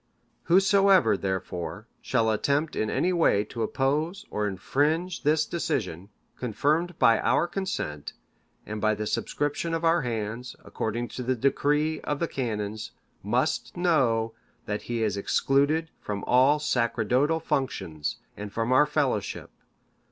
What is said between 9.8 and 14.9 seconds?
our hands, according to the decree of the canons, must know, that